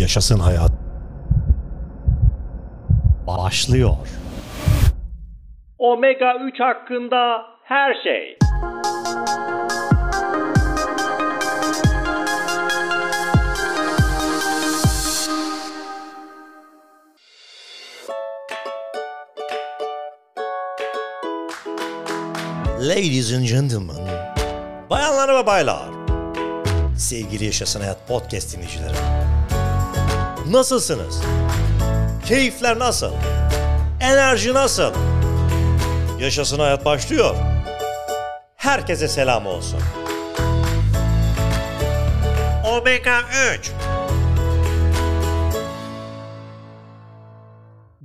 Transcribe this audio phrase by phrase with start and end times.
[0.00, 0.72] Yaşasın hayat.
[3.26, 3.96] Başlıyor.
[5.78, 8.38] Omega 3 hakkında her şey.
[22.80, 23.96] Ladies and gentlemen,
[24.90, 25.88] bayanlar ve baylar,
[26.96, 29.19] sevgili Yaşasın Hayat podcast dinleyicileri.
[30.50, 31.20] Nasılsınız?
[32.26, 33.12] Keyifler nasıl?
[34.00, 34.92] Enerji nasıl?
[36.20, 37.34] Yaşasın Hayat başlıyor.
[38.56, 39.80] Herkese selam olsun.
[42.72, 43.20] Omega
[43.58, 43.70] 3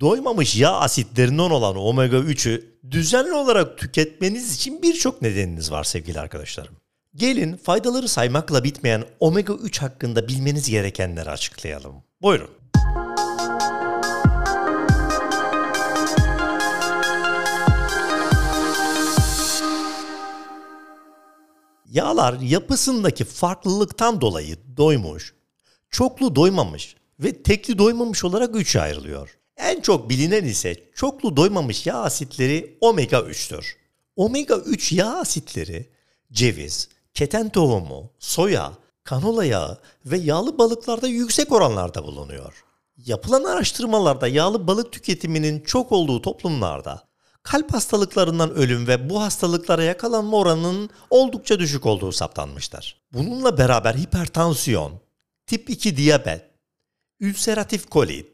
[0.00, 6.76] Doymamış yağ asitlerinden olan omega 3'ü düzenli olarak tüketmeniz için birçok nedeniniz var sevgili arkadaşlarım.
[7.14, 12.05] Gelin faydaları saymakla bitmeyen omega 3 hakkında bilmeniz gerekenleri açıklayalım.
[12.22, 12.50] Buyurun.
[21.86, 25.34] Yağlar yapısındaki farklılıktan dolayı doymuş,
[25.90, 29.38] çoklu doymamış ve tekli doymamış olarak üçe ayrılıyor.
[29.56, 33.74] En çok bilinen ise çoklu doymamış yağ asitleri omega 3'tür.
[34.16, 35.90] Omega 3 yağ asitleri
[36.32, 38.72] ceviz, keten tohumu, soya,
[39.06, 42.64] kanola yağı ve yağlı balıklarda yüksek oranlarda bulunuyor.
[42.96, 47.06] Yapılan araştırmalarda yağlı balık tüketiminin çok olduğu toplumlarda
[47.42, 53.02] kalp hastalıklarından ölüm ve bu hastalıklara yakalanma oranının oldukça düşük olduğu saptanmıştır.
[53.12, 55.00] Bununla beraber hipertansiyon,
[55.46, 56.42] tip 2 diyabet,
[57.20, 58.26] ülseratif kolit,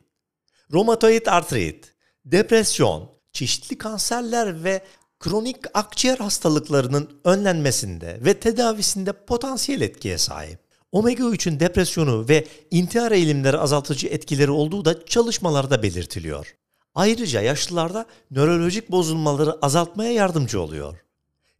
[0.73, 4.83] romatoid artrit, depresyon, çeşitli kanserler ve
[5.21, 10.62] kronik akciğer hastalıklarının önlenmesinde ve tedavisinde potansiyel etkiye sahip.
[10.93, 16.55] Omega 3'ün depresyonu ve intihar eğilimleri azaltıcı etkileri olduğu da çalışmalarda belirtiliyor.
[16.95, 20.99] Ayrıca yaşlılarda nörolojik bozulmaları azaltmaya yardımcı oluyor.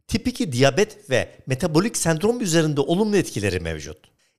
[0.07, 3.97] Tip 2 diyabet ve metabolik sendrom üzerinde olumlu etkileri mevcut.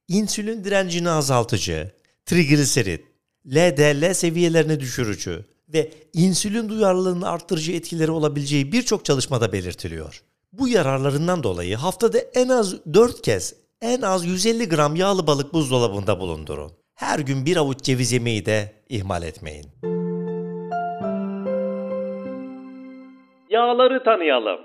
[0.09, 1.93] İnsülin direncini azaltıcı,
[2.27, 3.05] trigliserit,
[3.47, 10.23] LDL seviyelerini düşürücü ve insülin duyarlılığını arttırıcı etkileri olabileceği birçok çalışmada belirtiliyor.
[10.53, 16.21] Bu yararlarından dolayı haftada en az 4 kez en az 150 gram yağlı balık buzdolabında
[16.21, 16.72] bulundurun.
[16.95, 19.67] Her gün bir avuç ceviz yemeği de ihmal etmeyin.
[23.50, 24.61] Yağları tanıyalım.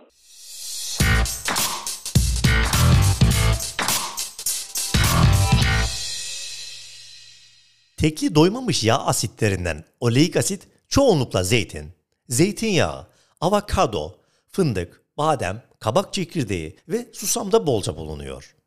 [7.97, 11.91] Tekli doymamış yağ asitlerinden oleik asit çoğunlukla zeytin,
[12.29, 13.08] zeytinyağı,
[13.41, 14.16] avokado,
[14.52, 18.59] fındık, badem, kabak çekirdeği ve susamda bolca bulunuyor.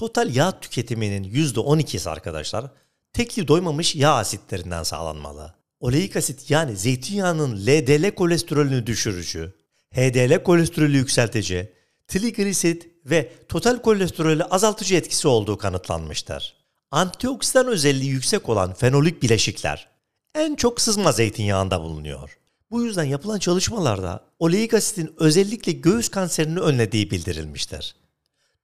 [0.00, 2.66] Total yağ tüketiminin %12'si arkadaşlar
[3.12, 5.54] tekli doymamış yağ asitlerinden sağlanmalı.
[5.80, 9.54] Oleik asit yani zeytinyağının LDL kolesterolünü düşürücü,
[9.94, 11.72] HDL kolesterolü yükseltici,
[12.08, 16.56] trigliserit ve total kolesterolü azaltıcı etkisi olduğu kanıtlanmıştır.
[16.90, 19.88] Antioksidan özelliği yüksek olan fenolik bileşikler
[20.34, 22.38] en çok sızma zeytinyağında bulunuyor.
[22.70, 27.99] Bu yüzden yapılan çalışmalarda oleik asitin özellikle göğüs kanserini önlediği bildirilmiştir.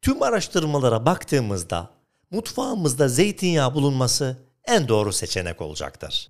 [0.06, 1.90] Tüm araştırmalara baktığımızda
[2.30, 6.28] mutfağımızda zeytinyağı bulunması en doğru seçenek olacaktır.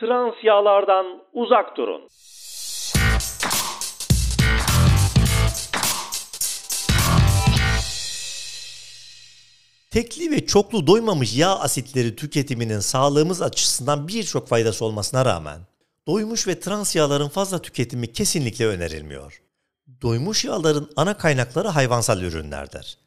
[0.00, 2.08] Trans yağlardan uzak durun.
[9.90, 15.60] Tekli ve çoklu doymamış yağ asitleri tüketiminin sağlığımız açısından birçok faydası olmasına rağmen
[16.06, 19.45] doymuş ve trans yağların fazla tüketimi kesinlikle önerilmiyor.
[20.02, 22.98] Doymuş yağların ana kaynakları hayvansal ürünlerdir.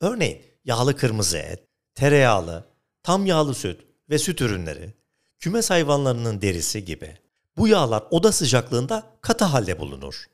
[0.00, 2.64] Örneğin yağlı kırmızı et, tereyağlı,
[3.02, 4.94] tam yağlı süt ve süt ürünleri,
[5.38, 7.18] kümes hayvanlarının derisi gibi.
[7.56, 10.24] Bu yağlar oda sıcaklığında katı halde bulunur.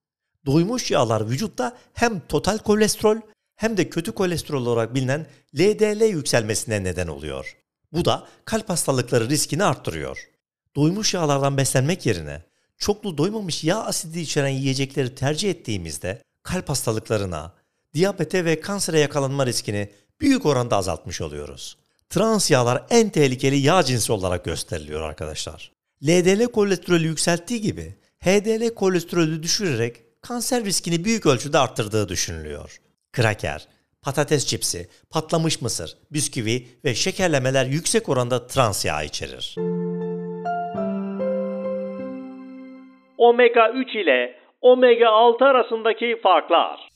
[0.46, 3.16] Doymuş yağlar vücutta hem total kolesterol
[3.56, 5.26] hem de kötü kolesterol olarak bilinen
[5.58, 7.56] LDL yükselmesine neden oluyor.
[7.92, 10.28] Bu da kalp hastalıkları riskini arttırıyor.
[10.76, 12.42] Doymuş yağlardan beslenmek yerine
[12.80, 17.52] çoklu doymamış yağ asidi içeren yiyecekleri tercih ettiğimizde kalp hastalıklarına,
[17.94, 19.90] diyabete ve kansere yakalanma riskini
[20.20, 21.76] büyük oranda azaltmış oluyoruz.
[22.10, 25.72] Trans yağlar en tehlikeli yağ cinsi olarak gösteriliyor arkadaşlar.
[26.04, 32.80] LDL kolesterolü yükselttiği gibi HDL kolesterolü düşürerek kanser riskini büyük ölçüde arttırdığı düşünülüyor.
[33.12, 33.68] Kraker,
[34.02, 39.54] patates çipsi, patlamış mısır, bisküvi ve şekerlemeler yüksek oranda trans yağ içerir.
[43.20, 46.90] omega 3 ile omega 6 arasındaki farklar.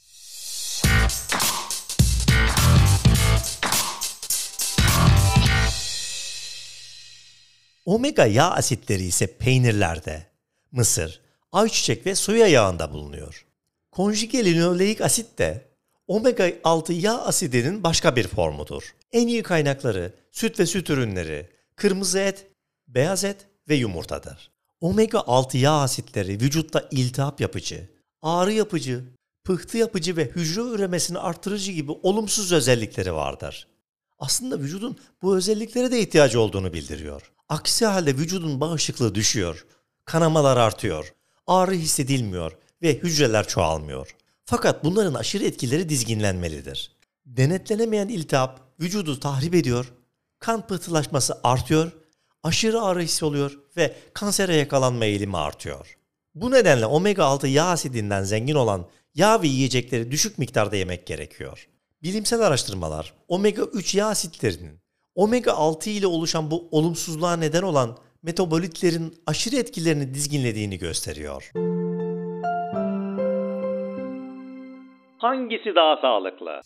[7.87, 10.27] Omega yağ asitleri ise peynirlerde,
[10.73, 11.21] mısır,
[11.53, 13.47] ayçiçek ve soya yağında bulunuyor.
[13.91, 15.63] Konjüge linoleik asit de
[16.07, 18.95] omega 6 yağ asidinin başka bir formudur.
[19.13, 22.47] En iyi kaynakları süt ve süt ürünleri, kırmızı et,
[22.89, 24.54] beyaz et ve yumurtadır.
[24.81, 27.89] Omega 6 yağ asitleri vücutta iltihap yapıcı,
[28.23, 29.05] ağrı yapıcı,
[29.45, 33.69] pıhtı yapıcı ve hücre üremesini artırıcı gibi olumsuz özellikleri vardır.
[34.19, 37.33] Aslında vücudun bu özelliklere de ihtiyacı olduğunu bildiriyor.
[37.49, 39.67] Aksi halde vücudun bağışıklığı düşüyor,
[40.05, 41.15] kanamalar artıyor,
[41.47, 44.17] ağrı hissedilmiyor ve hücreler çoğalmıyor.
[44.45, 46.93] Fakat bunların aşırı etkileri dizginlenmelidir.
[47.27, 49.93] Denetlenemeyen iltihap vücudu tahrip ediyor,
[50.39, 51.93] kan pıhtılaşması artıyor,
[52.45, 55.97] aşırı ağrı hissi oluyor ve kansere yakalanma eğilimi artıyor.
[56.35, 61.69] Bu nedenle omega 6 yağ asidinden zengin olan yağ ve yiyecekleri düşük miktarda yemek gerekiyor.
[62.03, 64.81] Bilimsel araştırmalar omega 3 yağ asitlerinin
[65.15, 71.51] omega 6 ile oluşan bu olumsuzluğa neden olan metabolitlerin aşırı etkilerini dizginlediğini gösteriyor.
[75.19, 76.61] Hangisi daha sağlıklı?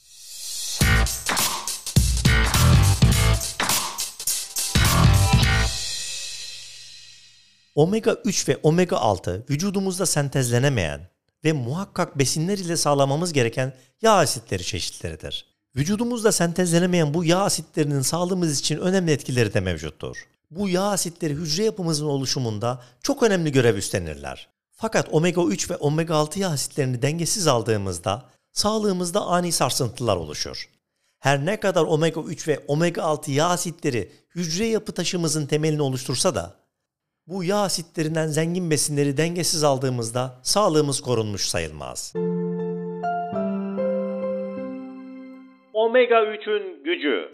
[7.79, 11.01] Omega 3 ve omega 6 vücudumuzda sentezlenemeyen
[11.45, 15.47] ve muhakkak besinler ile sağlamamız gereken yağ asitleri çeşitleridir.
[15.77, 20.17] Vücudumuzda sentezlenemeyen bu yağ asitlerinin sağlığımız için önemli etkileri de mevcuttur.
[20.51, 24.49] Bu yağ asitleri hücre yapımızın oluşumunda çok önemli görev üstlenirler.
[24.71, 30.69] Fakat omega 3 ve omega 6 yağ asitlerini dengesiz aldığımızda sağlığımızda ani sarsıntılar oluşur.
[31.19, 36.35] Her ne kadar omega 3 ve omega 6 yağ asitleri hücre yapı taşımızın temelini oluştursa
[36.35, 36.68] da
[37.29, 42.13] bu yağ asitlerinden zengin besinleri dengesiz aldığımızda sağlığımız korunmuş sayılmaz.
[45.73, 47.33] Omega 3'ün gücü.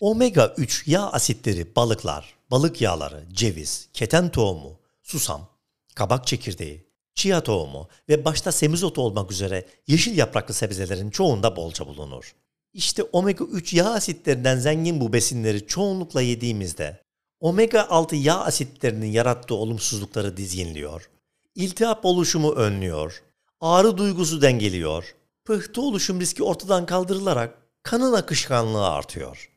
[0.00, 5.48] Omega 3 yağ asitleri balıklar, balık yağları, ceviz, keten tohumu, susam,
[5.94, 6.86] kabak çekirdeği,
[7.16, 12.34] chia tohumu ve başta semizotu olmak üzere yeşil yapraklı sebzelerin çoğunda bolca bulunur.
[12.72, 17.00] İşte omega 3 yağ asitlerinden zengin bu besinleri çoğunlukla yediğimizde
[17.40, 21.10] omega 6 yağ asitlerinin yarattığı olumsuzlukları dizginliyor.
[21.54, 23.22] İltihap oluşumu önlüyor.
[23.60, 25.14] Ağrı duygusu dengeliyor.
[25.44, 29.50] Pıhtı oluşum riski ortadan kaldırılarak kanın akışkanlığı artıyor.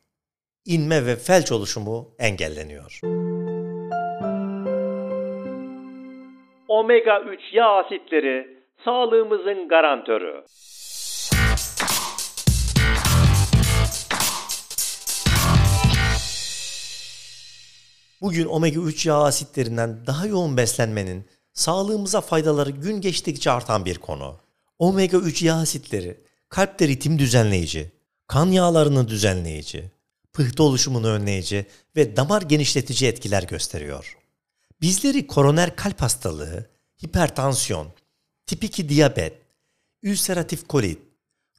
[0.66, 3.19] İnme ve felç oluşumu engelleniyor.
[6.70, 10.44] Omega 3 yağ asitleri sağlığımızın garantörü.
[18.22, 24.38] Bugün omega 3 yağ asitlerinden daha yoğun beslenmenin sağlığımıza faydaları gün geçtikçe artan bir konu.
[24.80, 26.18] Omega 3 yağ asitleri
[26.50, 27.92] kalpte ritim düzenleyici,
[28.28, 29.92] kan yağlarını düzenleyici,
[30.34, 34.20] pıhtı oluşumunu önleyici ve damar genişletici etkiler gösteriyor.
[34.82, 36.70] Bizleri koroner kalp hastalığı,
[37.04, 37.88] hipertansiyon,
[38.46, 39.34] tip 2 diyabet,
[40.04, 41.00] ülseratif kolit,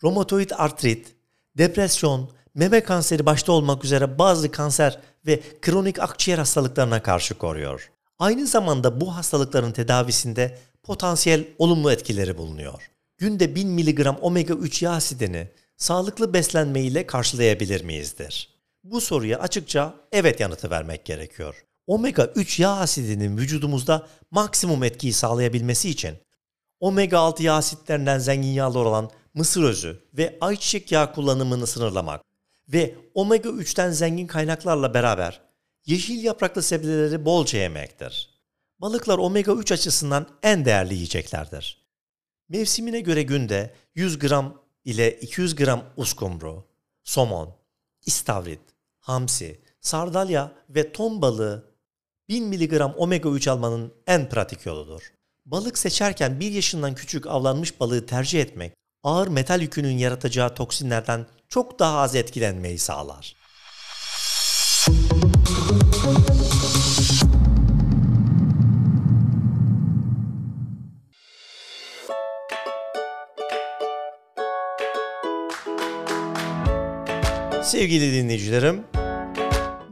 [0.03, 1.15] romatoid artrit,
[1.59, 7.91] depresyon, meme kanseri başta olmak üzere bazı kanser ve kronik akciğer hastalıklarına karşı koruyor.
[8.19, 12.91] Aynı zamanda bu hastalıkların tedavisinde potansiyel olumlu etkileri bulunuyor.
[13.19, 18.49] Günde 1000 mg omega 3 yağ asidini sağlıklı beslenme ile karşılayabilir miyizdir?
[18.85, 21.65] Bu soruya açıkça evet yanıtı vermek gerekiyor.
[21.87, 26.17] Omega 3 yağ asidinin vücudumuzda maksimum etkiyi sağlayabilmesi için
[26.81, 32.25] omega 6 yağ asitlerinden zengin yağlar olan mısır özü ve ayçiçek yağı kullanımını sınırlamak
[32.69, 35.41] ve omega 3'ten zengin kaynaklarla beraber
[35.87, 38.31] yeşil yapraklı sebzeleri bolca yemektir.
[38.79, 41.87] Balıklar omega 3 açısından en değerli yiyeceklerdir.
[42.49, 46.65] Mevsimine göre günde 100 gram ile 200 gram uskumru,
[47.05, 47.55] somon,
[48.07, 48.61] istavrit,
[48.99, 51.70] hamsi, sardalya ve ton balığı
[52.31, 55.03] 1000 mg omega 3 almanın en pratik yoludur.
[55.47, 58.73] Balık seçerken 1 yaşından küçük avlanmış balığı tercih etmek
[59.03, 63.37] ağır metal yükünün yaratacağı toksinlerden çok daha az etkilenmeyi sağlar.
[77.63, 78.85] Sevgili dinleyicilerim,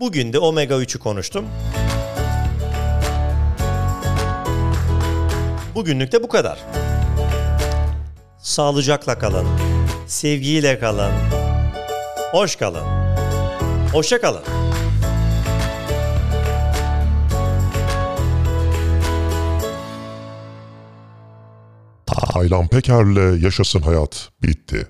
[0.01, 1.45] bugün de omega 3'ü konuştum.
[5.79, 6.59] Bugünlük de bu kadar.
[8.39, 9.47] Sağlıcakla kalın,
[10.07, 11.13] sevgiyle kalın,
[12.33, 12.85] hoş kalın,
[13.93, 14.43] hoşça kalın.
[22.07, 24.89] Taylan Peker'le Yaşasın Hayat bitti.